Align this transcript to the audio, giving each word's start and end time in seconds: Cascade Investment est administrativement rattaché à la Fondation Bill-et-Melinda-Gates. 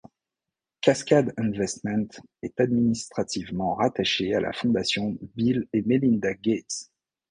Cascade 0.81 1.31
Investment 1.37 2.07
est 2.41 2.59
administrativement 2.59 3.75
rattaché 3.75 4.33
à 4.33 4.39
la 4.39 4.51
Fondation 4.51 5.15
Bill-et-Melinda-Gates. 5.35 6.89